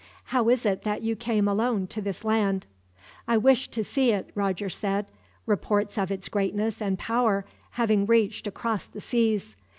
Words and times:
"How 0.33 0.49
is 0.49 0.65
it 0.65 0.81
that 0.81 1.03
you 1.03 1.15
came 1.15 1.47
alone 1.47 1.85
to 1.89 2.01
this 2.01 2.23
land?" 2.23 2.65
"I 3.27 3.37
wished 3.37 3.71
to 3.73 3.83
see 3.83 4.09
it," 4.11 4.31
Roger 4.33 4.67
said, 4.67 5.05
"reports 5.45 5.95
of 5.95 6.09
its 6.11 6.27
greatness 6.27 6.81
and 6.81 6.97
power 6.97 7.45
having 7.73 8.07
reached 8.07 8.47
across 8.47 8.87
the 8.87 8.99
seas. 8.99 9.55